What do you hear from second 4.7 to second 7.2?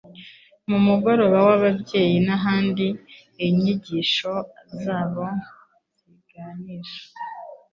zabo ziganisha